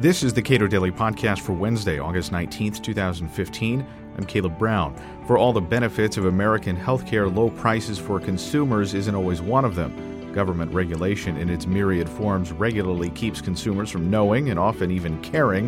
This 0.00 0.22
is 0.22 0.32
the 0.32 0.42
Cato 0.42 0.68
Daily 0.68 0.92
Podcast 0.92 1.40
for 1.40 1.54
Wednesday, 1.54 1.98
August 1.98 2.30
19th, 2.30 2.80
2015. 2.84 3.84
I'm 4.16 4.24
Caleb 4.26 4.56
Brown. 4.56 4.94
For 5.26 5.36
all 5.36 5.52
the 5.52 5.60
benefits 5.60 6.16
of 6.16 6.26
American 6.26 6.76
healthcare, 6.76 7.34
low 7.34 7.50
prices 7.50 7.98
for 7.98 8.20
consumers 8.20 8.94
isn't 8.94 9.16
always 9.16 9.42
one 9.42 9.64
of 9.64 9.74
them. 9.74 10.32
Government 10.32 10.72
regulation 10.72 11.36
in 11.36 11.50
its 11.50 11.66
myriad 11.66 12.08
forms 12.08 12.52
regularly 12.52 13.10
keeps 13.10 13.40
consumers 13.40 13.90
from 13.90 14.08
knowing 14.08 14.50
and 14.50 14.58
often 14.60 14.92
even 14.92 15.20
caring 15.20 15.66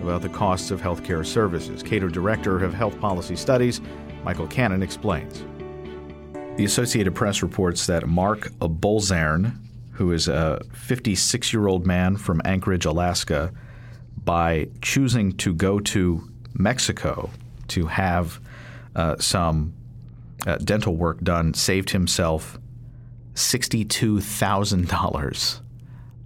about 0.00 0.22
the 0.22 0.28
costs 0.28 0.70
of 0.70 0.80
healthcare 0.80 1.26
services. 1.26 1.82
Cato 1.82 2.08
Director 2.08 2.62
of 2.62 2.72
Health 2.72 2.96
Policy 3.00 3.34
Studies, 3.34 3.80
Michael 4.22 4.46
Cannon, 4.46 4.84
explains. 4.84 5.44
The 6.56 6.64
Associated 6.64 7.16
Press 7.16 7.42
reports 7.42 7.88
that 7.88 8.06
Mark 8.06 8.50
Bolzern, 8.60 9.56
who 9.90 10.12
is 10.12 10.28
a 10.28 10.62
56 10.74 11.52
year 11.52 11.66
old 11.66 11.88
man 11.88 12.16
from 12.16 12.40
Anchorage, 12.44 12.84
Alaska, 12.84 13.52
by 14.24 14.68
choosing 14.80 15.32
to 15.38 15.52
go 15.54 15.80
to 15.80 16.28
Mexico 16.54 17.30
to 17.68 17.86
have 17.86 18.40
uh, 18.94 19.16
some 19.18 19.72
uh, 20.46 20.56
dental 20.56 20.96
work 20.96 21.20
done, 21.20 21.54
saved 21.54 21.90
himself 21.90 22.58
$62,000. 23.34 25.60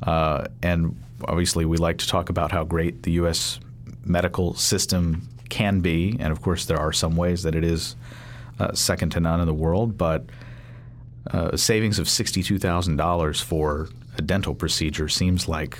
Uh, 0.03 0.47
and 0.63 0.97
obviously, 1.25 1.65
we 1.65 1.77
like 1.77 1.99
to 1.99 2.07
talk 2.07 2.29
about 2.29 2.53
how 2.53 2.63
great 2.65 3.03
the 3.03 3.11
U.S. 3.13 3.59
medical 4.05 4.55
system 4.55 5.29
can 5.49 5.81
be. 5.81 6.17
And 6.21 6.31
of 6.31 6.43
course, 6.43 6.67
there 6.67 6.79
are 6.79 6.93
some 6.93 7.17
ways 7.17 7.43
that 7.45 7.55
it 7.55 7.65
is 7.65 7.97
uh, 8.59 8.75
second 8.75 9.11
to 9.11 9.21
none 9.21 9.41
in 9.41 9.47
the 9.47 9.55
world. 9.55 9.97
But 9.97 10.27
uh, 11.31 11.57
savings 11.57 11.99
of 11.99 12.07
$62,000 12.07 13.43
for 13.43 13.89
a 14.17 14.23
dental 14.23 14.55
procedure 14.55 15.09
seems 15.09 15.49
like 15.49 15.79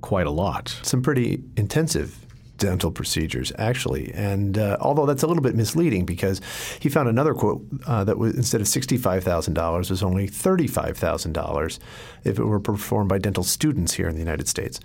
quite 0.00 0.26
a 0.26 0.30
lot. 0.30 0.76
Some 0.82 1.02
pretty 1.02 1.42
intensive 1.56 2.24
dental 2.58 2.90
procedures, 2.90 3.52
actually. 3.56 4.12
And 4.12 4.58
uh, 4.58 4.76
although 4.80 5.06
that's 5.06 5.22
a 5.22 5.26
little 5.26 5.42
bit 5.42 5.54
misleading 5.54 6.04
because 6.04 6.40
he 6.80 6.88
found 6.88 7.08
another 7.08 7.32
quote 7.32 7.64
uh, 7.86 8.04
that 8.04 8.18
was 8.18 8.34
instead 8.34 8.60
of 8.60 8.66
$65,000 8.66 9.90
was 9.90 10.02
only 10.02 10.28
$35,000 10.28 11.78
if 12.24 12.38
it 12.38 12.44
were 12.44 12.60
performed 12.60 13.08
by 13.08 13.18
dental 13.18 13.44
students 13.44 13.94
here 13.94 14.08
in 14.08 14.14
the 14.14 14.20
United 14.20 14.48
States. 14.48 14.80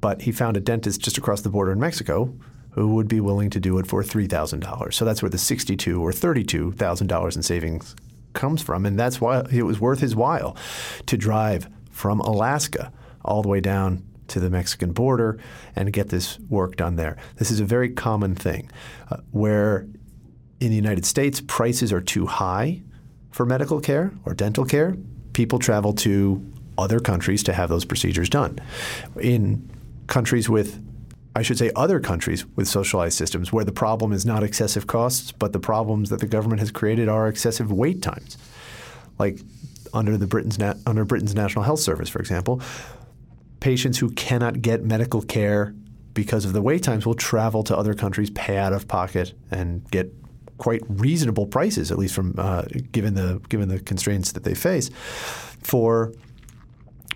But 0.00 0.22
he 0.22 0.32
found 0.32 0.56
a 0.56 0.60
dentist 0.60 1.00
just 1.00 1.16
across 1.16 1.42
the 1.42 1.50
border 1.50 1.72
in 1.72 1.80
Mexico 1.80 2.34
who 2.72 2.94
would 2.94 3.06
be 3.06 3.20
willing 3.20 3.50
to 3.50 3.60
do 3.60 3.78
it 3.78 3.86
for 3.86 4.02
$3,000. 4.02 4.92
So 4.92 5.04
that's 5.04 5.22
where 5.22 5.30
the 5.30 5.38
62 5.38 6.02
or 6.02 6.10
$32,000 6.10 7.36
in 7.36 7.42
savings 7.42 7.94
comes 8.32 8.62
from. 8.62 8.84
And 8.84 8.98
that's 8.98 9.20
why 9.20 9.46
it 9.52 9.62
was 9.62 9.80
worth 9.80 10.00
his 10.00 10.16
while 10.16 10.56
to 11.06 11.16
drive 11.16 11.68
from 11.90 12.18
Alaska 12.20 12.92
all 13.24 13.42
the 13.42 13.48
way 13.48 13.60
down 13.60 14.02
to 14.34 14.40
the 14.40 14.50
Mexican 14.50 14.92
border 14.92 15.38
and 15.76 15.92
get 15.92 16.08
this 16.08 16.38
work 16.50 16.76
done 16.76 16.96
there. 16.96 17.16
This 17.36 17.50
is 17.50 17.60
a 17.60 17.64
very 17.64 17.88
common 17.88 18.34
thing 18.34 18.68
uh, 19.10 19.18
where 19.30 19.86
in 20.60 20.70
the 20.70 20.76
United 20.76 21.06
States 21.06 21.40
prices 21.40 21.92
are 21.92 22.00
too 22.00 22.26
high 22.26 22.82
for 23.30 23.46
medical 23.46 23.80
care 23.80 24.12
or 24.24 24.34
dental 24.34 24.64
care. 24.64 24.96
People 25.32 25.58
travel 25.58 25.92
to 25.94 26.44
other 26.76 26.98
countries 26.98 27.44
to 27.44 27.52
have 27.52 27.68
those 27.68 27.84
procedures 27.84 28.28
done. 28.28 28.58
In 29.20 29.70
countries 30.08 30.48
with 30.48 30.80
I 31.36 31.42
should 31.42 31.58
say 31.58 31.72
other 31.74 31.98
countries 31.98 32.46
with 32.54 32.68
socialized 32.68 33.18
systems 33.18 33.52
where 33.52 33.64
the 33.64 33.72
problem 33.72 34.12
is 34.12 34.24
not 34.24 34.44
excessive 34.44 34.86
costs, 34.86 35.32
but 35.32 35.52
the 35.52 35.58
problems 35.58 36.10
that 36.10 36.20
the 36.20 36.28
government 36.28 36.60
has 36.60 36.70
created 36.70 37.08
are 37.08 37.26
excessive 37.26 37.72
wait 37.72 38.02
times. 38.02 38.38
Like 39.18 39.40
under 39.92 40.16
the 40.16 40.28
Britain's 40.28 40.58
under 40.86 41.04
Britain's 41.04 41.34
National 41.34 41.64
Health 41.64 41.80
Service, 41.80 42.08
for 42.08 42.20
example, 42.20 42.60
patients 43.64 43.96
who 43.96 44.10
cannot 44.10 44.60
get 44.60 44.84
medical 44.84 45.22
care 45.22 45.74
because 46.12 46.44
of 46.44 46.52
the 46.52 46.60
wait 46.60 46.82
times 46.82 47.06
will 47.06 47.14
travel 47.14 47.62
to 47.62 47.74
other 47.74 47.94
countries, 47.94 48.28
pay 48.28 48.58
out 48.58 48.74
of 48.74 48.86
pocket, 48.86 49.32
and 49.50 49.90
get 49.90 50.12
quite 50.58 50.82
reasonable 50.86 51.46
prices, 51.46 51.90
at 51.90 51.96
least 51.96 52.14
from 52.14 52.34
uh, 52.36 52.64
given 52.92 53.14
the 53.14 53.40
given 53.48 53.70
the 53.70 53.80
constraints 53.80 54.32
that 54.32 54.44
they 54.44 54.54
face, 54.54 54.90
for 55.62 56.12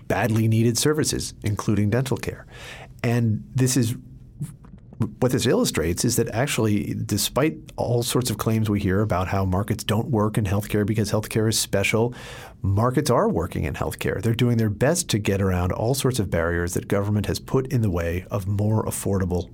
badly 0.06 0.48
needed 0.48 0.78
services, 0.78 1.34
including 1.42 1.90
dental 1.90 2.16
care. 2.16 2.46
And 3.04 3.44
this 3.54 3.76
is 3.76 3.94
what 5.20 5.32
this 5.32 5.46
illustrates 5.46 6.04
is 6.04 6.16
that 6.16 6.28
actually, 6.30 6.94
despite 6.94 7.56
all 7.76 8.02
sorts 8.02 8.30
of 8.30 8.38
claims 8.38 8.68
we 8.68 8.80
hear 8.80 9.00
about 9.00 9.28
how 9.28 9.44
markets 9.44 9.84
don't 9.84 10.08
work 10.08 10.36
in 10.36 10.44
healthcare 10.44 10.84
because 10.84 11.10
healthcare 11.10 11.48
is 11.48 11.58
special, 11.58 12.14
markets 12.62 13.08
are 13.10 13.28
working 13.28 13.64
in 13.64 13.74
healthcare. 13.74 14.20
They're 14.20 14.34
doing 14.34 14.56
their 14.56 14.70
best 14.70 15.08
to 15.10 15.18
get 15.18 15.40
around 15.40 15.72
all 15.72 15.94
sorts 15.94 16.18
of 16.18 16.30
barriers 16.30 16.74
that 16.74 16.88
government 16.88 17.26
has 17.26 17.38
put 17.38 17.72
in 17.72 17.80
the 17.82 17.90
way 17.90 18.26
of 18.30 18.48
more 18.48 18.84
affordable 18.84 19.50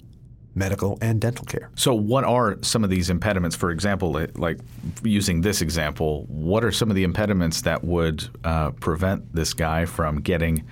medical 0.55 0.99
and 1.03 1.21
dental 1.21 1.45
care. 1.45 1.71
So, 1.75 1.95
what 1.95 2.25
are 2.25 2.59
some 2.63 2.85
of 2.85 2.91
these 2.91 3.11
impediments? 3.11 3.57
For 3.57 3.71
example, 3.71 4.27
like 4.37 4.59
using 5.03 5.43
this 5.43 5.61
example, 5.61 6.25
what 6.29 6.65
are 6.65 6.73
some 6.73 6.91
of 6.91 6.97
the 6.97 7.05
impediments 7.05 7.63
that 7.63 7.85
would 7.85 8.29
uh, 8.45 8.71
prevent 8.71 9.35
this 9.35 9.53
guy 9.53 9.85
from 9.85 10.21
getting 10.21 10.65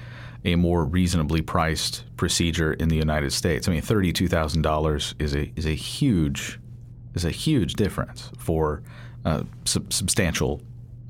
a 0.45 0.57
more 0.57 0.85
reasonably 0.85 1.41
priced 1.41 2.05
procedure 2.17 2.73
in 2.73 2.89
the 2.89 2.97
United 2.97 3.33
States. 3.33 3.69
I 3.69 3.73
mean, 3.73 3.83
thirty-two 3.83 4.29
thousand 4.29 4.63
dollars 4.63 5.15
is 5.19 5.35
a 5.35 5.53
is 5.57 5.67
a 5.67 5.75
huge 5.75 6.59
is 7.15 7.25
a 7.25 7.31
huge 7.31 7.75
difference 7.75 8.31
for 8.39 8.83
uh, 9.25 9.45
substantial 9.65 10.61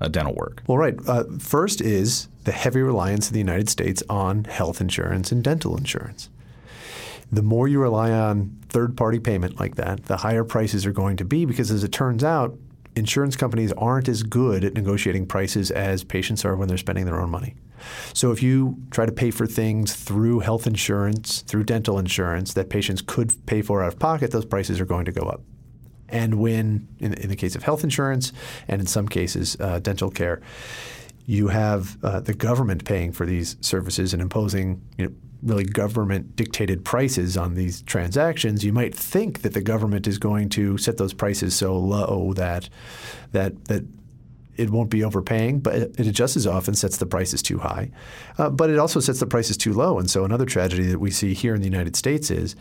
uh, 0.00 0.08
dental 0.08 0.34
work. 0.34 0.62
Well, 0.66 0.78
right. 0.78 0.96
Uh, 1.06 1.24
first 1.38 1.80
is 1.80 2.28
the 2.44 2.52
heavy 2.52 2.82
reliance 2.82 3.28
of 3.28 3.32
the 3.32 3.38
United 3.38 3.68
States 3.68 4.02
on 4.10 4.44
health 4.44 4.80
insurance 4.80 5.32
and 5.32 5.44
dental 5.44 5.76
insurance. 5.76 6.28
The 7.30 7.42
more 7.42 7.68
you 7.68 7.80
rely 7.80 8.10
on 8.10 8.58
third-party 8.68 9.20
payment 9.20 9.58
like 9.58 9.76
that, 9.76 10.04
the 10.04 10.18
higher 10.18 10.44
prices 10.44 10.84
are 10.84 10.92
going 10.92 11.16
to 11.16 11.24
be 11.24 11.46
because, 11.46 11.70
as 11.70 11.82
it 11.82 11.92
turns 11.92 12.22
out, 12.22 12.58
insurance 12.94 13.36
companies 13.36 13.72
aren't 13.72 14.08
as 14.08 14.22
good 14.22 14.64
at 14.64 14.74
negotiating 14.74 15.26
prices 15.26 15.70
as 15.70 16.04
patients 16.04 16.44
are 16.44 16.56
when 16.56 16.68
they're 16.68 16.78
spending 16.78 17.06
their 17.06 17.20
own 17.20 17.30
money. 17.30 17.54
So 18.14 18.30
if 18.30 18.42
you 18.42 18.76
try 18.90 19.06
to 19.06 19.12
pay 19.12 19.30
for 19.30 19.46
things 19.46 19.94
through 19.94 20.40
health 20.40 20.66
insurance, 20.66 21.42
through 21.42 21.64
dental 21.64 21.98
insurance 21.98 22.54
that 22.54 22.68
patients 22.70 23.02
could 23.02 23.34
pay 23.46 23.62
for 23.62 23.82
out 23.82 23.88
of 23.88 23.98
pocket, 23.98 24.30
those 24.30 24.44
prices 24.44 24.80
are 24.80 24.84
going 24.84 25.04
to 25.06 25.12
go 25.12 25.22
up. 25.22 25.42
And 26.08 26.34
when, 26.34 26.88
in, 27.00 27.14
in 27.14 27.28
the 27.28 27.36
case 27.36 27.56
of 27.56 27.62
health 27.62 27.82
insurance 27.82 28.32
and 28.68 28.80
in 28.80 28.86
some 28.86 29.08
cases 29.08 29.56
uh, 29.58 29.78
dental 29.78 30.10
care, 30.10 30.42
you 31.26 31.48
have 31.48 31.96
uh, 32.04 32.20
the 32.20 32.34
government 32.34 32.84
paying 32.84 33.12
for 33.12 33.24
these 33.24 33.56
services 33.60 34.12
and 34.12 34.20
imposing 34.20 34.82
you 34.98 35.06
know, 35.06 35.12
really 35.42 35.64
government 35.64 36.36
dictated 36.36 36.84
prices 36.84 37.36
on 37.36 37.54
these 37.54 37.82
transactions, 37.82 38.64
you 38.64 38.72
might 38.72 38.94
think 38.94 39.42
that 39.42 39.54
the 39.54 39.60
government 39.60 40.06
is 40.06 40.18
going 40.18 40.48
to 40.50 40.78
set 40.78 40.96
those 40.96 41.12
prices 41.12 41.54
so 41.54 41.76
low 41.76 42.32
that 42.34 42.68
that 43.32 43.64
that 43.66 43.84
it 44.56 44.70
won't 44.70 44.90
be 44.90 45.02
overpaying, 45.02 45.60
but 45.60 45.74
it, 45.74 46.12
just 46.12 46.36
as 46.36 46.46
often 46.46 46.74
sets 46.74 46.98
the 46.98 47.06
prices 47.06 47.42
too 47.42 47.58
high. 47.58 47.90
Uh, 48.38 48.50
but 48.50 48.68
it 48.70 48.78
also 48.78 49.00
sets 49.00 49.18
the 49.18 49.26
prices 49.26 49.56
too 49.56 49.72
low. 49.72 49.98
And 49.98 50.10
so 50.10 50.24
another 50.24 50.44
tragedy 50.44 50.86
that 50.88 50.98
we 50.98 51.10
see 51.10 51.32
here 51.32 51.54
in 51.54 51.62
the 51.62 51.68
United 51.68 51.96
States 51.96 52.30
is 52.30 52.54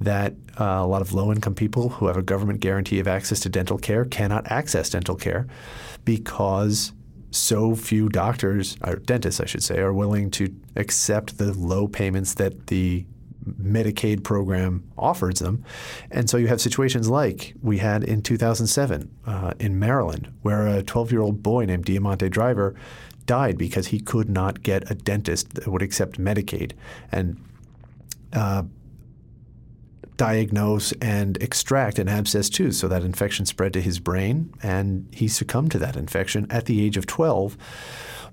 that 0.00 0.34
uh, 0.60 0.64
a 0.64 0.86
lot 0.86 1.02
of 1.02 1.12
low-income 1.12 1.54
people 1.54 1.88
who 1.88 2.06
have 2.06 2.16
a 2.16 2.22
government 2.22 2.60
guarantee 2.60 3.00
of 3.00 3.08
access 3.08 3.40
to 3.40 3.48
dental 3.48 3.78
care 3.78 4.04
cannot 4.04 4.50
access 4.50 4.90
dental 4.90 5.14
care 5.14 5.46
because 6.04 6.92
so 7.30 7.74
few 7.74 8.08
doctors 8.08 8.76
or 8.84 8.96
dentists, 8.96 9.40
I 9.40 9.46
should 9.46 9.62
say, 9.62 9.78
are 9.78 9.92
willing 9.92 10.30
to 10.32 10.54
accept 10.76 11.38
the 11.38 11.52
low 11.52 11.86
payments 11.86 12.34
that 12.34 12.66
the 12.68 13.06
Medicaid 13.46 14.22
program 14.22 14.84
offers 14.98 15.38
them. 15.38 15.64
And 16.10 16.28
so 16.28 16.36
you 16.36 16.48
have 16.48 16.60
situations 16.60 17.08
like 17.08 17.54
we 17.62 17.78
had 17.78 18.04
in 18.04 18.22
2007 18.22 19.10
uh, 19.26 19.52
in 19.58 19.78
Maryland, 19.78 20.32
where 20.42 20.66
a 20.66 20.82
12 20.82 21.12
year 21.12 21.20
old 21.20 21.42
boy 21.42 21.64
named 21.64 21.86
Deamonte 21.86 22.30
Driver 22.30 22.74
died 23.26 23.56
because 23.56 23.88
he 23.88 24.00
could 24.00 24.28
not 24.28 24.62
get 24.62 24.90
a 24.90 24.94
dentist 24.94 25.54
that 25.54 25.68
would 25.68 25.82
accept 25.82 26.18
Medicaid 26.18 26.72
and 27.12 27.40
uh, 28.32 28.62
diagnose 30.20 30.92
and 31.00 31.42
extract 31.42 31.98
an 31.98 32.06
abscess 32.06 32.50
tooth. 32.50 32.74
So 32.74 32.88
that 32.88 33.02
infection 33.02 33.46
spread 33.46 33.72
to 33.72 33.80
his 33.80 33.98
brain, 33.98 34.52
and 34.62 35.08
he 35.12 35.28
succumbed 35.28 35.70
to 35.70 35.78
that 35.78 35.96
infection 35.96 36.46
at 36.50 36.66
the 36.66 36.84
age 36.84 36.98
of 36.98 37.06
12 37.06 37.56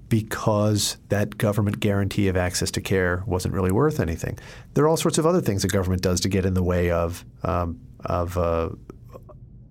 because 0.09 0.97
that 1.07 1.37
government 1.37 1.79
guarantee 1.79 2.27
of 2.27 2.35
access 2.35 2.71
to 2.71 2.81
care 2.81 3.23
wasn't 3.25 3.53
really 3.53 3.71
worth 3.71 4.01
anything. 4.01 4.37
There 4.73 4.83
are 4.83 4.89
all 4.89 4.97
sorts 4.97 5.17
of 5.17 5.25
other 5.25 5.39
things 5.39 5.61
the 5.61 5.69
government 5.69 6.01
does 6.01 6.19
to 6.21 6.29
get 6.29 6.45
in 6.45 6.55
the 6.55 6.63
way 6.63 6.91
of 6.91 7.23
um, 7.43 7.79
of 8.03 8.37
uh, 8.37 8.69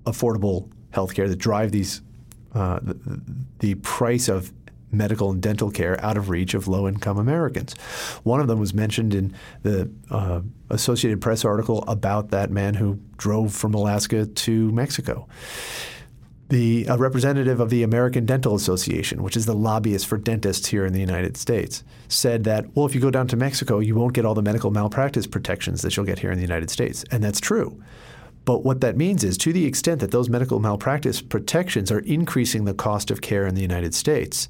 affordable 0.04 0.70
health 0.92 1.14
care 1.14 1.28
that 1.28 1.36
drive 1.36 1.70
these 1.70 2.00
uh, 2.54 2.78
the, 2.80 3.20
the 3.58 3.74
price 3.74 4.30
of 4.30 4.50
medical 4.96 5.30
and 5.30 5.42
dental 5.42 5.70
care 5.70 6.02
out 6.04 6.16
of 6.16 6.28
reach 6.28 6.54
of 6.54 6.68
low 6.68 6.88
income 6.88 7.18
Americans. 7.18 7.74
One 8.22 8.40
of 8.40 8.48
them 8.48 8.58
was 8.58 8.72
mentioned 8.74 9.14
in 9.14 9.34
the 9.62 9.90
uh, 10.10 10.40
Associated 10.70 11.20
Press 11.20 11.44
article 11.44 11.84
about 11.86 12.30
that 12.30 12.50
man 12.50 12.74
who 12.74 12.98
drove 13.16 13.52
from 13.52 13.74
Alaska 13.74 14.26
to 14.26 14.72
Mexico 14.72 15.28
The 16.48 16.86
a 16.86 16.96
representative 16.96 17.58
of 17.58 17.70
the 17.70 17.82
American 17.82 18.24
Dental 18.24 18.54
Association, 18.54 19.22
which 19.22 19.36
is 19.36 19.46
the 19.46 19.54
lobbyist 19.54 20.06
for 20.06 20.16
dentists 20.16 20.68
here 20.68 20.86
in 20.86 20.92
the 20.92 21.00
United 21.00 21.36
States, 21.36 21.82
said 22.08 22.44
that, 22.44 22.76
well, 22.76 22.86
if 22.86 22.94
you 22.94 23.00
go 23.00 23.10
down 23.10 23.26
to 23.28 23.36
Mexico, 23.36 23.80
you 23.80 23.96
won't 23.96 24.14
get 24.14 24.24
all 24.24 24.34
the 24.34 24.42
medical 24.42 24.70
malpractice 24.70 25.26
protections 25.26 25.82
that 25.82 25.96
you'll 25.96 26.06
get 26.06 26.20
here 26.20 26.30
in 26.30 26.38
the 26.38 26.44
United 26.44 26.70
States. 26.70 27.04
And 27.10 27.22
that's 27.22 27.40
true. 27.40 27.82
But 28.46 28.64
what 28.64 28.80
that 28.80 28.96
means 28.96 29.24
is 29.24 29.36
to 29.38 29.52
the 29.52 29.66
extent 29.66 30.00
that 30.00 30.12
those 30.12 30.30
medical 30.30 30.60
malpractice 30.60 31.20
protections 31.20 31.92
are 31.92 31.98
increasing 31.98 32.64
the 32.64 32.72
cost 32.72 33.10
of 33.10 33.20
care 33.20 33.46
in 33.46 33.54
the 33.54 33.60
United 33.60 33.94
States, 33.94 34.48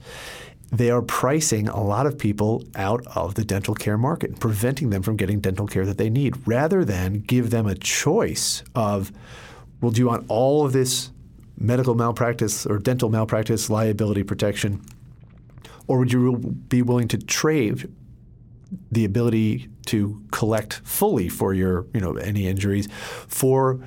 they 0.71 0.91
are 0.91 1.03
pricing 1.03 1.67
a 1.69 1.83
lot 1.83 2.07
of 2.07 2.19
people 2.19 2.63
out 2.75 3.05
of 3.17 3.35
the 3.35 3.45
dental 3.45 3.75
care 3.75 3.97
market, 3.97 4.39
preventing 4.39 4.91
them 4.91 5.03
from 5.03 5.17
getting 5.17 5.41
dental 5.41 5.67
care 5.67 5.87
that 5.87 5.97
they 5.97 6.11
need, 6.11 6.47
rather 6.47 6.85
than 6.85 7.21
give 7.21 7.51
them 7.51 7.67
a 7.67 7.75
choice 7.75 8.63
of, 8.75 9.13
well, 9.81 9.91
do 9.91 10.01
you 10.01 10.09
want 10.09 10.27
all 10.29 10.67
of 10.67 10.73
this 10.73 11.11
medical 11.59 11.95
malpractice 11.95 12.67
or 12.67 12.79
dental 12.79 13.09
malpractice 13.09 13.71
liability 13.71 14.23
protection, 14.23 14.85
or 15.87 15.99
would 15.99 16.13
you 16.13 16.37
be 16.69 16.83
willing 16.83 17.09
to 17.09 17.17
trade 17.17 17.91
the 18.93 19.05
ability 19.07 19.69
to 19.87 20.23
collect 20.31 20.75
fully 20.85 21.29
for 21.29 21.55
your, 21.55 21.87
you 21.95 22.01
know, 22.01 22.17
any 22.17 22.47
injuries 22.47 22.89
for 23.29 23.81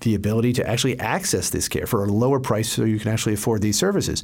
the 0.00 0.14
ability 0.14 0.52
to 0.54 0.68
actually 0.68 0.98
access 0.98 1.50
this 1.50 1.68
care 1.68 1.86
for 1.86 2.04
a 2.04 2.06
lower 2.06 2.38
price 2.38 2.70
so 2.70 2.84
you 2.84 2.98
can 2.98 3.10
actually 3.10 3.34
afford 3.34 3.62
these 3.62 3.78
services. 3.78 4.22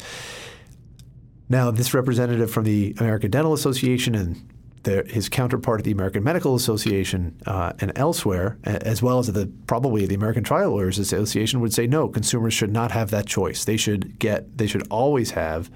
Now, 1.48 1.70
this 1.70 1.92
representative 1.92 2.50
from 2.50 2.64
the 2.64 2.94
American 2.98 3.30
Dental 3.30 3.52
Association 3.52 4.14
and 4.14 4.48
the, 4.84 5.04
his 5.08 5.28
counterpart 5.28 5.80
at 5.80 5.84
the 5.84 5.92
American 5.92 6.24
Medical 6.24 6.54
Association 6.54 7.36
uh, 7.46 7.72
and 7.80 7.92
elsewhere, 7.96 8.58
as 8.64 9.02
well 9.02 9.18
as 9.18 9.28
the 9.28 9.50
probably 9.66 10.06
the 10.06 10.14
American 10.14 10.42
Trial 10.44 10.70
Lawyers 10.70 10.98
Association, 10.98 11.60
would 11.60 11.72
say 11.72 11.86
no. 11.86 12.08
Consumers 12.08 12.54
should 12.54 12.72
not 12.72 12.90
have 12.90 13.10
that 13.10 13.26
choice. 13.26 13.64
They 13.64 13.76
should 13.76 14.18
get. 14.18 14.58
They 14.58 14.66
should 14.66 14.86
always 14.88 15.32
have. 15.32 15.70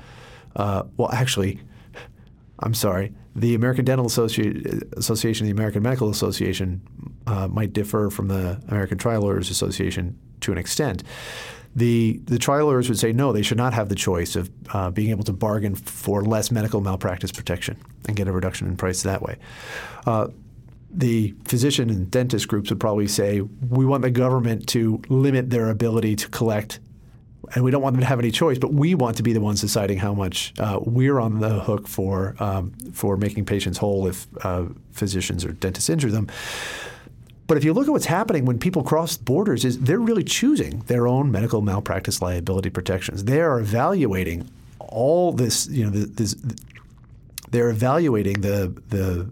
Uh, 0.54 0.84
well, 0.96 1.10
actually, 1.12 1.60
I'm 2.60 2.74
sorry. 2.74 3.12
The 3.36 3.54
American 3.54 3.84
Dental 3.84 4.06
Associ- 4.06 4.96
Association, 4.96 5.46
the 5.46 5.52
American 5.52 5.82
Medical 5.82 6.08
Association, 6.08 6.80
uh, 7.26 7.48
might 7.48 7.72
differ 7.72 8.10
from 8.10 8.28
the 8.28 8.60
American 8.68 8.98
Trial 8.98 9.20
Lawyers 9.22 9.50
Association 9.50 10.18
to 10.40 10.52
an 10.52 10.58
extent. 10.58 11.02
The 11.74 12.22
the 12.24 12.38
trial 12.38 12.66
lawyers 12.66 12.88
would 12.88 12.98
say 12.98 13.12
no, 13.12 13.34
they 13.34 13.42
should 13.42 13.58
not 13.58 13.74
have 13.74 13.90
the 13.90 13.94
choice 13.94 14.34
of 14.34 14.50
uh, 14.72 14.90
being 14.90 15.10
able 15.10 15.24
to 15.24 15.34
bargain 15.34 15.74
for 15.74 16.24
less 16.24 16.50
medical 16.50 16.80
malpractice 16.80 17.30
protection 17.30 17.76
and 18.08 18.16
get 18.16 18.26
a 18.28 18.32
reduction 18.32 18.66
in 18.66 18.78
price 18.78 19.02
that 19.02 19.20
way. 19.20 19.36
Uh, 20.06 20.28
the 20.90 21.34
physician 21.44 21.90
and 21.90 22.10
dentist 22.10 22.48
groups 22.48 22.70
would 22.70 22.80
probably 22.80 23.06
say 23.06 23.42
we 23.68 23.84
want 23.84 24.00
the 24.00 24.10
government 24.10 24.66
to 24.68 25.02
limit 25.10 25.50
their 25.50 25.68
ability 25.68 26.16
to 26.16 26.28
collect 26.30 26.80
and 27.54 27.64
we 27.64 27.70
don't 27.70 27.82
want 27.82 27.94
them 27.94 28.00
to 28.00 28.06
have 28.06 28.18
any 28.18 28.30
choice, 28.30 28.58
but 28.58 28.72
we 28.72 28.94
want 28.94 29.16
to 29.16 29.22
be 29.22 29.32
the 29.32 29.40
ones 29.40 29.60
deciding 29.60 29.98
how 29.98 30.12
much 30.14 30.52
uh, 30.58 30.78
we're 30.82 31.20
on 31.20 31.40
the 31.40 31.60
hook 31.60 31.86
for 31.86 32.34
um, 32.40 32.72
for 32.92 33.16
making 33.16 33.44
patients 33.44 33.78
whole 33.78 34.06
if 34.06 34.26
uh, 34.44 34.64
physicians 34.92 35.44
or 35.44 35.52
dentists 35.52 35.88
injure 35.88 36.10
them. 36.10 36.28
But 37.46 37.56
if 37.56 37.64
you 37.64 37.72
look 37.72 37.86
at 37.86 37.92
what's 37.92 38.06
happening 38.06 38.44
when 38.44 38.58
people 38.58 38.82
cross 38.82 39.16
borders, 39.16 39.64
is 39.64 39.78
they're 39.78 40.00
really 40.00 40.24
choosing 40.24 40.80
their 40.86 41.06
own 41.06 41.30
medical 41.30 41.62
malpractice 41.62 42.20
liability 42.20 42.70
protections. 42.70 43.24
They 43.24 43.40
are 43.40 43.60
evaluating 43.60 44.50
all 44.80 45.32
this, 45.32 45.68
you 45.68 45.84
know, 45.84 45.90
this, 45.90 46.34
they're 47.50 47.70
evaluating 47.70 48.40
the 48.40 48.74
the 48.88 49.30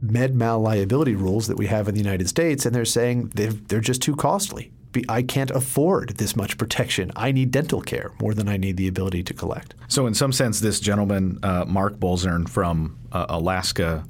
med 0.00 0.34
mal 0.34 0.60
liability 0.60 1.14
rules 1.14 1.46
that 1.48 1.56
we 1.56 1.66
have 1.66 1.88
in 1.88 1.94
the 1.94 2.00
United 2.00 2.28
States, 2.28 2.64
and 2.64 2.74
they're 2.74 2.84
saying 2.84 3.32
they're, 3.34 3.52
they're 3.52 3.80
just 3.80 4.02
too 4.02 4.16
costly. 4.16 4.70
I 5.08 5.22
can't 5.22 5.50
afford 5.50 6.16
this 6.18 6.36
much 6.36 6.58
protection. 6.58 7.10
I 7.16 7.32
need 7.32 7.50
dental 7.50 7.80
care 7.80 8.12
more 8.20 8.34
than 8.34 8.48
I 8.48 8.56
need 8.56 8.76
the 8.76 8.88
ability 8.88 9.22
to 9.24 9.34
collect. 9.34 9.74
So, 9.88 10.06
in 10.06 10.14
some 10.14 10.32
sense, 10.32 10.60
this 10.60 10.80
gentleman, 10.80 11.38
uh, 11.42 11.64
Mark 11.66 11.96
Bolzern 11.98 12.48
from 12.48 12.98
uh, 13.12 13.26
Alaska, 13.28 14.04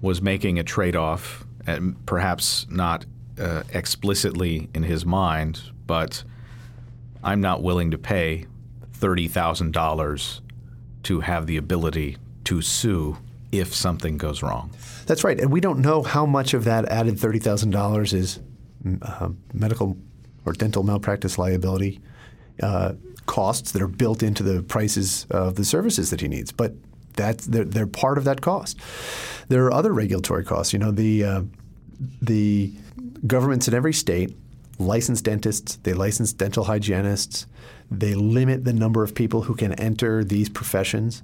was 0.00 0.22
making 0.22 0.58
a 0.58 0.62
trade 0.62 0.96
off 0.96 1.44
and 1.66 2.04
perhaps 2.06 2.66
not 2.70 3.04
uh, 3.38 3.62
explicitly 3.72 4.68
in 4.74 4.82
his 4.82 5.04
mind, 5.04 5.60
but 5.86 6.24
I'm 7.22 7.40
not 7.40 7.62
willing 7.62 7.90
to 7.90 7.98
pay 7.98 8.46
$30,000 8.98 10.40
to 11.04 11.20
have 11.20 11.46
the 11.46 11.56
ability 11.56 12.16
to 12.44 12.62
sue 12.62 13.18
if 13.52 13.74
something 13.74 14.18
goes 14.18 14.42
wrong. 14.42 14.70
That's 15.06 15.24
right. 15.24 15.38
And 15.40 15.50
we 15.50 15.60
don't 15.60 15.80
know 15.80 16.02
how 16.02 16.26
much 16.26 16.54
of 16.54 16.64
that 16.64 16.86
added 16.86 17.16
$30,000 17.16 18.12
is 18.12 18.40
uh, 19.02 19.28
medical 19.52 19.96
or 20.44 20.52
dental 20.52 20.82
malpractice 20.82 21.38
liability 21.38 22.00
uh, 22.62 22.94
costs 23.26 23.72
that 23.72 23.82
are 23.82 23.88
built 23.88 24.22
into 24.22 24.42
the 24.42 24.62
prices 24.62 25.26
of 25.30 25.54
the 25.56 25.64
services 25.64 26.10
that 26.10 26.20
he 26.20 26.28
needs. 26.28 26.52
But 26.52 26.72
that's 27.14 27.46
they're, 27.46 27.64
they're 27.64 27.86
part 27.86 28.18
of 28.18 28.24
that 28.24 28.40
cost. 28.40 28.78
There 29.48 29.64
are 29.66 29.72
other 29.72 29.92
regulatory 29.92 30.44
costs. 30.44 30.72
You 30.72 30.78
know, 30.78 30.90
the 30.90 31.24
uh, 31.24 31.42
the 32.22 32.72
governments 33.26 33.68
in 33.68 33.74
every 33.74 33.92
state 33.92 34.36
license 34.78 35.20
dentists, 35.20 35.76
they 35.82 35.92
license 35.92 36.32
dental 36.32 36.64
hygienists, 36.64 37.46
they 37.90 38.14
limit 38.14 38.64
the 38.64 38.72
number 38.72 39.02
of 39.02 39.14
people 39.14 39.42
who 39.42 39.54
can 39.54 39.72
enter 39.74 40.22
these 40.22 40.48
professions, 40.48 41.22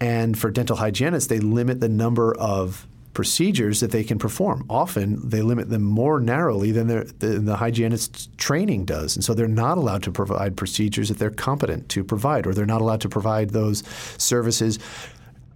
and 0.00 0.38
for 0.38 0.50
dental 0.50 0.76
hygienists, 0.76 1.28
they 1.28 1.38
limit 1.38 1.80
the 1.80 1.88
number 1.88 2.36
of 2.36 2.86
procedures 3.16 3.80
that 3.80 3.92
they 3.92 4.04
can 4.04 4.18
perform. 4.18 4.66
Often 4.68 5.30
they 5.30 5.40
limit 5.40 5.70
them 5.70 5.82
more 5.82 6.20
narrowly 6.20 6.70
than, 6.70 6.88
than 7.18 7.46
the 7.46 7.56
hygienist's 7.56 8.28
training 8.36 8.84
does. 8.84 9.16
And 9.16 9.24
so 9.24 9.32
they're 9.32 9.48
not 9.48 9.78
allowed 9.78 10.02
to 10.02 10.12
provide 10.12 10.54
procedures 10.54 11.08
that 11.08 11.18
they're 11.18 11.30
competent 11.30 11.88
to 11.88 12.04
provide, 12.04 12.46
or 12.46 12.52
they're 12.52 12.66
not 12.66 12.82
allowed 12.82 13.00
to 13.00 13.08
provide 13.08 13.50
those 13.50 13.82
services 14.18 14.78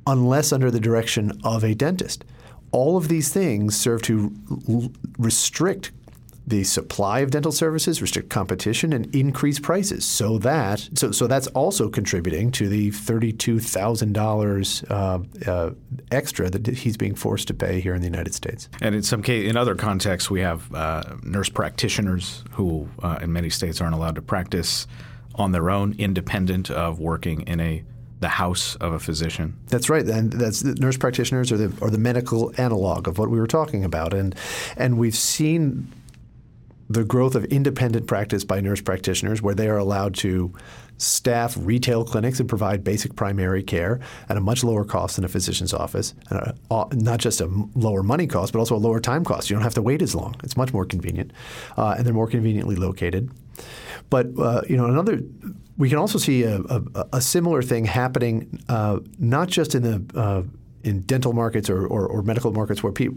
unless 0.06 0.54
under 0.54 0.70
the 0.70 0.80
direction 0.80 1.38
of 1.44 1.62
a 1.62 1.74
dentist. 1.74 2.24
All 2.72 2.96
of 2.96 3.08
these 3.08 3.30
things 3.30 3.76
serve 3.76 4.00
to 4.04 4.32
restrict 5.18 5.92
the 6.50 6.64
supply 6.64 7.20
of 7.20 7.30
dental 7.30 7.52
services, 7.52 8.02
restrict 8.02 8.28
competition, 8.28 8.92
and 8.92 9.12
increase 9.14 9.58
prices. 9.58 10.04
So 10.04 10.38
that 10.38 10.88
so 10.94 11.12
so 11.12 11.26
that's 11.26 11.46
also 11.48 11.88
contributing 11.88 12.50
to 12.52 12.68
the 12.68 12.90
thirty-two 12.90 13.60
thousand 13.60 14.16
uh, 14.16 14.20
dollars 14.20 14.84
uh, 14.90 15.70
extra 16.10 16.50
that 16.50 16.66
he's 16.66 16.96
being 16.96 17.14
forced 17.14 17.48
to 17.48 17.54
pay 17.54 17.80
here 17.80 17.94
in 17.94 18.00
the 18.00 18.08
United 18.08 18.34
States. 18.34 18.68
And 18.82 18.94
in 18.94 19.02
some 19.02 19.22
case, 19.22 19.48
in 19.48 19.56
other 19.56 19.74
contexts, 19.74 20.30
we 20.30 20.40
have 20.40 20.72
uh, 20.74 21.16
nurse 21.22 21.48
practitioners 21.48 22.44
who, 22.52 22.88
uh, 23.02 23.18
in 23.22 23.32
many 23.32 23.50
states, 23.50 23.80
aren't 23.80 23.94
allowed 23.94 24.16
to 24.16 24.22
practice 24.22 24.86
on 25.36 25.52
their 25.52 25.70
own, 25.70 25.94
independent 25.98 26.70
of 26.70 26.98
working 26.98 27.42
in 27.42 27.60
a 27.60 27.82
the 28.20 28.28
house 28.28 28.76
of 28.76 28.92
a 28.92 28.98
physician. 28.98 29.56
That's 29.68 29.88
right, 29.88 30.06
and 30.06 30.32
that's 30.32 30.62
nurse 30.62 30.98
practitioners 30.98 31.50
are 31.52 31.56
the 31.56 31.72
are 31.82 31.90
the 31.90 31.98
medical 31.98 32.52
analog 32.58 33.08
of 33.08 33.18
what 33.18 33.30
we 33.30 33.38
were 33.38 33.46
talking 33.46 33.84
about, 33.84 34.12
and 34.12 34.34
and 34.76 34.98
we've 34.98 35.16
seen 35.16 35.90
the 36.90 37.04
growth 37.04 37.36
of 37.36 37.44
independent 37.46 38.08
practice 38.08 38.44
by 38.44 38.60
nurse 38.60 38.80
practitioners, 38.80 39.40
where 39.40 39.54
they 39.54 39.68
are 39.68 39.78
allowed 39.78 40.12
to 40.16 40.52
staff 40.98 41.56
retail 41.58 42.04
clinics 42.04 42.40
and 42.40 42.48
provide 42.48 42.82
basic 42.82 43.14
primary 43.14 43.62
care 43.62 44.00
at 44.28 44.36
a 44.36 44.40
much 44.40 44.64
lower 44.64 44.84
cost 44.84 45.14
than 45.16 45.24
a 45.24 45.28
physician's 45.28 45.72
office, 45.72 46.14
and 46.28 46.40
a, 46.40 46.86
not 46.92 47.20
just 47.20 47.40
a 47.40 47.46
lower 47.76 48.02
money 48.02 48.26
cost, 48.26 48.52
but 48.52 48.58
also 48.58 48.74
a 48.74 48.78
lower 48.78 49.00
time 49.00 49.24
cost. 49.24 49.48
You 49.48 49.54
don't 49.54 49.62
have 49.62 49.74
to 49.74 49.82
wait 49.82 50.02
as 50.02 50.16
long; 50.16 50.34
it's 50.42 50.56
much 50.56 50.72
more 50.72 50.84
convenient, 50.84 51.32
uh, 51.78 51.94
and 51.96 52.04
they're 52.04 52.12
more 52.12 52.26
conveniently 52.26 52.74
located. 52.74 53.30
But 54.10 54.26
uh, 54.36 54.62
you 54.68 54.76
know, 54.76 54.86
another 54.86 55.20
we 55.78 55.88
can 55.88 55.98
also 55.98 56.18
see 56.18 56.42
a, 56.42 56.60
a, 56.60 57.06
a 57.14 57.20
similar 57.20 57.62
thing 57.62 57.84
happening, 57.84 58.62
uh, 58.68 58.98
not 59.18 59.48
just 59.48 59.76
in 59.76 59.82
the 59.82 60.18
uh, 60.18 60.42
in 60.82 61.00
dental 61.02 61.32
markets 61.32 61.68
or, 61.68 61.86
or, 61.86 62.06
or 62.06 62.22
medical 62.22 62.52
markets 62.52 62.82
where 62.82 62.92
pe- 62.92 63.08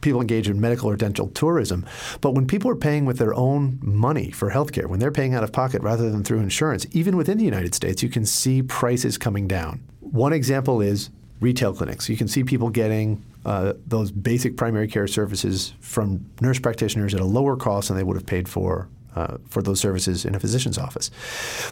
people 0.00 0.20
engage 0.20 0.48
in 0.48 0.60
medical 0.60 0.88
or 0.88 0.96
dental 0.96 1.28
tourism, 1.28 1.84
but 2.20 2.32
when 2.32 2.46
people 2.46 2.70
are 2.70 2.76
paying 2.76 3.04
with 3.04 3.18
their 3.18 3.34
own 3.34 3.78
money 3.82 4.30
for 4.30 4.50
healthcare, 4.50 4.86
when 4.86 5.00
they're 5.00 5.12
paying 5.12 5.34
out 5.34 5.42
of 5.42 5.52
pocket 5.52 5.82
rather 5.82 6.10
than 6.10 6.22
through 6.22 6.40
insurance, 6.40 6.86
even 6.92 7.16
within 7.16 7.38
the 7.38 7.44
United 7.44 7.74
States, 7.74 8.02
you 8.02 8.08
can 8.08 8.24
see 8.24 8.62
prices 8.62 9.18
coming 9.18 9.48
down. 9.48 9.80
One 10.00 10.32
example 10.32 10.80
is 10.80 11.10
retail 11.40 11.74
clinics. 11.74 12.08
You 12.08 12.16
can 12.16 12.28
see 12.28 12.44
people 12.44 12.70
getting 12.70 13.24
uh, 13.44 13.74
those 13.86 14.10
basic 14.10 14.56
primary 14.56 14.88
care 14.88 15.06
services 15.06 15.74
from 15.80 16.28
nurse 16.40 16.58
practitioners 16.58 17.14
at 17.14 17.20
a 17.20 17.24
lower 17.24 17.56
cost 17.56 17.88
than 17.88 17.96
they 17.96 18.02
would 18.02 18.16
have 18.16 18.26
paid 18.26 18.48
for 18.48 18.88
uh, 19.16 19.38
for 19.48 19.62
those 19.62 19.80
services 19.80 20.24
in 20.24 20.34
a 20.34 20.40
physician's 20.40 20.78
office. 20.78 21.10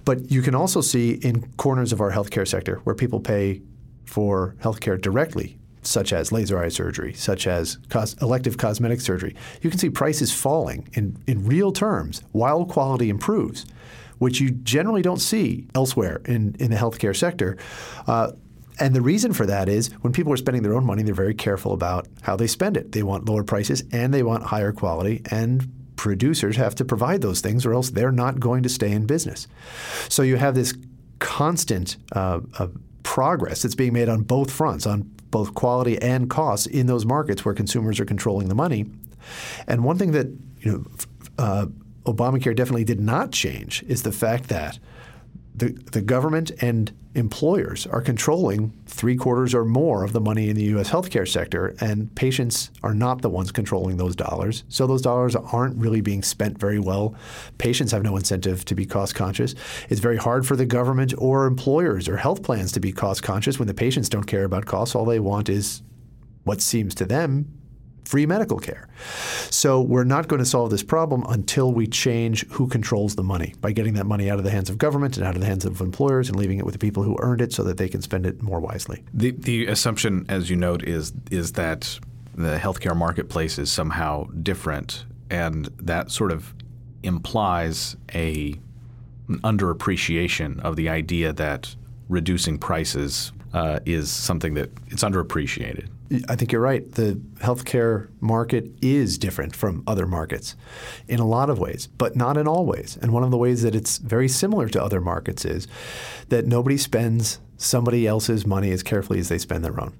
But 0.04 0.30
you 0.30 0.42
can 0.42 0.54
also 0.54 0.80
see 0.80 1.12
in 1.12 1.46
corners 1.58 1.92
of 1.92 2.00
our 2.00 2.10
healthcare 2.10 2.48
sector 2.48 2.80
where 2.84 2.94
people 2.94 3.20
pay 3.20 3.60
for 4.06 4.54
healthcare 4.60 5.00
directly, 5.00 5.58
such 5.82 6.12
as 6.12 6.32
laser 6.32 6.58
eye 6.58 6.68
surgery, 6.68 7.12
such 7.12 7.46
as 7.46 7.78
cos- 7.88 8.14
elective 8.22 8.56
cosmetic 8.56 9.00
surgery, 9.00 9.36
you 9.62 9.70
can 9.70 9.78
see 9.78 9.90
prices 9.90 10.32
falling 10.32 10.88
in, 10.94 11.16
in 11.26 11.44
real 11.44 11.72
terms 11.72 12.22
while 12.32 12.64
quality 12.64 13.10
improves, 13.10 13.66
which 14.18 14.40
you 14.40 14.50
generally 14.50 15.02
don't 15.02 15.20
see 15.20 15.66
elsewhere 15.74 16.20
in, 16.24 16.56
in 16.58 16.70
the 16.70 16.76
healthcare 16.76 17.14
sector. 17.14 17.56
Uh, 18.06 18.32
and 18.78 18.94
the 18.94 19.00
reason 19.00 19.32
for 19.32 19.46
that 19.46 19.68
is 19.68 19.88
when 20.02 20.12
people 20.12 20.32
are 20.32 20.36
spending 20.36 20.62
their 20.62 20.74
own 20.74 20.84
money, 20.84 21.02
they're 21.02 21.14
very 21.14 21.34
careful 21.34 21.72
about 21.72 22.06
how 22.22 22.36
they 22.36 22.46
spend 22.46 22.76
it. 22.76 22.92
They 22.92 23.02
want 23.02 23.28
lower 23.28 23.42
prices 23.42 23.84
and 23.92 24.12
they 24.12 24.22
want 24.22 24.44
higher 24.44 24.72
quality. 24.72 25.22
And 25.30 25.72
producers 25.96 26.56
have 26.56 26.74
to 26.74 26.84
provide 26.84 27.22
those 27.22 27.40
things, 27.40 27.64
or 27.64 27.72
else 27.72 27.90
they're 27.90 28.12
not 28.12 28.38
going 28.38 28.62
to 28.62 28.68
stay 28.68 28.92
in 28.92 29.06
business. 29.06 29.48
So 30.08 30.22
you 30.22 30.36
have 30.36 30.54
this 30.54 30.74
constant 31.18 31.96
uh, 32.12 32.40
uh, 32.58 32.68
progress 33.16 33.62
that's 33.62 33.74
being 33.74 33.94
made 33.94 34.10
on 34.10 34.20
both 34.20 34.50
fronts, 34.50 34.86
on 34.86 35.00
both 35.30 35.54
quality 35.54 35.96
and 36.02 36.28
costs 36.28 36.66
in 36.66 36.86
those 36.86 37.06
markets 37.06 37.46
where 37.46 37.54
consumers 37.54 37.98
are 37.98 38.04
controlling 38.04 38.50
the 38.50 38.54
money. 38.54 38.84
And 39.66 39.84
one 39.84 39.96
thing 39.96 40.12
that 40.12 40.26
you 40.60 40.70
know, 40.70 40.84
uh, 41.38 41.64
Obamacare 42.04 42.54
definitely 42.54 42.84
did 42.84 43.00
not 43.00 43.32
change 43.32 43.82
is 43.84 44.02
the 44.02 44.12
fact 44.12 44.50
that 44.50 44.78
the, 45.56 45.68
the 45.92 46.02
government 46.02 46.50
and 46.60 46.92
employers 47.14 47.86
are 47.86 48.02
controlling 48.02 48.74
three 48.84 49.16
quarters 49.16 49.54
or 49.54 49.64
more 49.64 50.04
of 50.04 50.12
the 50.12 50.20
money 50.20 50.50
in 50.50 50.56
the 50.56 50.64
U.S. 50.64 50.90
healthcare 50.90 51.26
sector, 51.26 51.74
and 51.80 52.14
patients 52.14 52.70
are 52.82 52.92
not 52.92 53.22
the 53.22 53.30
ones 53.30 53.50
controlling 53.52 53.96
those 53.96 54.14
dollars. 54.14 54.64
So 54.68 54.86
those 54.86 55.00
dollars 55.00 55.34
aren't 55.34 55.76
really 55.76 56.02
being 56.02 56.22
spent 56.22 56.58
very 56.58 56.78
well. 56.78 57.14
Patients 57.56 57.92
have 57.92 58.02
no 58.02 58.18
incentive 58.18 58.66
to 58.66 58.74
be 58.74 58.84
cost 58.84 59.14
conscious. 59.14 59.54
It's 59.88 60.00
very 60.00 60.18
hard 60.18 60.46
for 60.46 60.56
the 60.56 60.66
government 60.66 61.14
or 61.16 61.46
employers 61.46 62.06
or 62.06 62.18
health 62.18 62.42
plans 62.42 62.70
to 62.72 62.80
be 62.80 62.92
cost 62.92 63.22
conscious 63.22 63.58
when 63.58 63.66
the 63.66 63.74
patients 63.74 64.10
don't 64.10 64.24
care 64.24 64.44
about 64.44 64.66
costs. 64.66 64.94
All 64.94 65.06
they 65.06 65.20
want 65.20 65.48
is 65.48 65.82
what 66.44 66.60
seems 66.60 66.94
to 66.96 67.06
them 67.06 67.50
free 68.06 68.24
medical 68.24 68.58
care. 68.58 68.88
So 69.50 69.82
we're 69.82 70.04
not 70.04 70.28
going 70.28 70.38
to 70.38 70.46
solve 70.46 70.70
this 70.70 70.82
problem 70.82 71.24
until 71.28 71.72
we 71.72 71.88
change 71.88 72.46
who 72.50 72.68
controls 72.68 73.16
the 73.16 73.24
money 73.24 73.54
by 73.60 73.72
getting 73.72 73.94
that 73.94 74.06
money 74.06 74.30
out 74.30 74.38
of 74.38 74.44
the 74.44 74.50
hands 74.50 74.70
of 74.70 74.78
government 74.78 75.16
and 75.16 75.26
out 75.26 75.34
of 75.34 75.40
the 75.40 75.46
hands 75.46 75.64
of 75.64 75.80
employers 75.80 76.28
and 76.28 76.38
leaving 76.38 76.58
it 76.58 76.64
with 76.64 76.72
the 76.72 76.78
people 76.78 77.02
who 77.02 77.16
earned 77.20 77.40
it 77.40 77.52
so 77.52 77.64
that 77.64 77.78
they 77.78 77.88
can 77.88 78.00
spend 78.00 78.24
it 78.24 78.40
more 78.40 78.60
wisely. 78.60 79.02
The 79.12 79.32
the 79.32 79.66
assumption 79.66 80.24
as 80.28 80.48
you 80.48 80.56
note 80.56 80.84
is 80.84 81.12
is 81.30 81.52
that 81.52 81.98
the 82.34 82.58
healthcare 82.58 82.96
marketplace 82.96 83.58
is 83.58 83.72
somehow 83.72 84.24
different 84.42 85.04
and 85.30 85.66
that 85.78 86.10
sort 86.10 86.30
of 86.30 86.54
implies 87.02 87.96
a 88.14 88.54
an 89.28 89.40
underappreciation 89.40 90.60
of 90.60 90.76
the 90.76 90.88
idea 90.88 91.32
that 91.32 91.74
reducing 92.08 92.56
prices 92.56 93.32
uh, 93.56 93.80
is 93.86 94.10
something 94.10 94.52
that 94.52 94.70
it's 94.88 95.02
underappreciated. 95.02 95.88
I 96.28 96.36
think 96.36 96.52
you're 96.52 96.60
right. 96.60 96.92
The 96.92 97.14
healthcare 97.36 98.10
market 98.20 98.70
is 98.82 99.16
different 99.16 99.56
from 99.56 99.82
other 99.86 100.06
markets 100.06 100.56
in 101.08 101.20
a 101.20 101.26
lot 101.26 101.48
of 101.48 101.58
ways, 101.58 101.86
but 101.86 102.14
not 102.14 102.36
in 102.36 102.46
all 102.46 102.66
ways. 102.66 102.98
And 103.00 103.14
one 103.14 103.22
of 103.24 103.30
the 103.30 103.38
ways 103.38 103.62
that 103.62 103.74
it's 103.74 103.96
very 103.96 104.28
similar 104.28 104.68
to 104.68 104.82
other 104.82 105.00
markets 105.00 105.46
is 105.46 105.66
that 106.28 106.46
nobody 106.46 106.76
spends 106.76 107.40
somebody 107.56 108.06
else's 108.06 108.46
money 108.46 108.70
as 108.72 108.82
carefully 108.82 109.20
as 109.20 109.30
they 109.30 109.38
spend 109.38 109.64
their 109.64 109.80
own. 109.80 109.94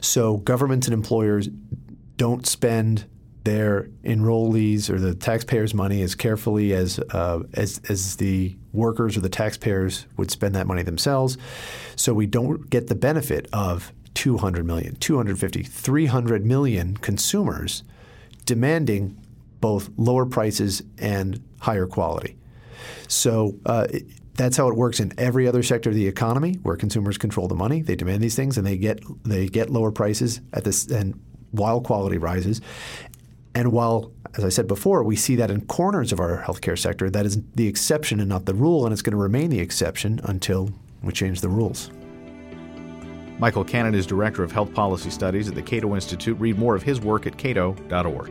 So 0.00 0.38
governments 0.38 0.88
and 0.88 0.92
employers 0.92 1.48
don't 2.16 2.48
spend 2.48 3.06
their 3.48 3.88
enrollees 4.04 4.90
or 4.90 4.98
the 4.98 5.14
taxpayers' 5.14 5.72
money 5.72 6.02
as 6.02 6.14
carefully 6.14 6.74
as 6.74 6.98
uh, 6.98 7.42
as 7.54 7.80
as 7.88 8.16
the 8.16 8.54
workers 8.74 9.16
or 9.16 9.20
the 9.20 9.30
taxpayers 9.30 10.04
would 10.18 10.30
spend 10.30 10.54
that 10.54 10.66
money 10.66 10.82
themselves. 10.82 11.38
So 11.96 12.12
we 12.12 12.26
don't 12.26 12.68
get 12.68 12.88
the 12.88 12.94
benefit 12.94 13.48
of 13.50 13.90
200 14.12 14.66
million, 14.66 14.96
250, 14.96 15.62
300 15.62 16.44
million 16.44 16.98
consumers 16.98 17.84
demanding 18.44 19.16
both 19.62 19.88
lower 19.96 20.26
prices 20.26 20.82
and 20.98 21.42
higher 21.60 21.86
quality. 21.86 22.36
So 23.08 23.58
uh, 23.64 23.86
that's 24.34 24.58
how 24.58 24.68
it 24.68 24.76
works 24.76 25.00
in 25.00 25.14
every 25.16 25.48
other 25.48 25.62
sector 25.62 25.88
of 25.88 25.96
the 25.96 26.06
economy 26.06 26.58
where 26.62 26.76
consumers 26.76 27.16
control 27.16 27.48
the 27.48 27.54
money. 27.54 27.80
They 27.80 27.96
demand 27.96 28.22
these 28.22 28.36
things 28.36 28.58
and 28.58 28.66
they 28.66 28.76
get 28.76 29.02
they 29.24 29.46
get 29.46 29.70
lower 29.70 29.90
prices 29.90 30.42
at 30.52 30.64
this 30.64 30.86
and 30.88 31.18
while 31.50 31.80
quality 31.80 32.18
rises. 32.18 32.60
And 33.58 33.72
while, 33.72 34.12
as 34.36 34.44
I 34.44 34.50
said 34.50 34.68
before, 34.68 35.02
we 35.02 35.16
see 35.16 35.34
that 35.34 35.50
in 35.50 35.62
corners 35.62 36.12
of 36.12 36.20
our 36.20 36.44
healthcare 36.46 36.78
sector, 36.78 37.10
that 37.10 37.26
is 37.26 37.42
the 37.56 37.66
exception 37.66 38.20
and 38.20 38.28
not 38.28 38.46
the 38.46 38.54
rule, 38.54 38.86
and 38.86 38.92
it's 38.92 39.02
going 39.02 39.10
to 39.10 39.16
remain 39.16 39.50
the 39.50 39.58
exception 39.58 40.20
until 40.22 40.70
we 41.02 41.12
change 41.12 41.40
the 41.40 41.48
rules. 41.48 41.90
Michael 43.40 43.64
Cannon 43.64 43.96
is 43.96 44.06
Director 44.06 44.44
of 44.44 44.52
Health 44.52 44.72
Policy 44.72 45.10
Studies 45.10 45.48
at 45.48 45.56
the 45.56 45.62
Cato 45.62 45.96
Institute. 45.96 46.38
Read 46.38 46.56
more 46.56 46.76
of 46.76 46.84
his 46.84 47.00
work 47.00 47.26
at 47.26 47.36
cato.org. 47.36 48.30